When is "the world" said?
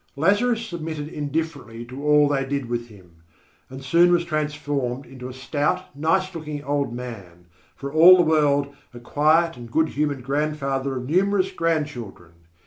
8.17-8.73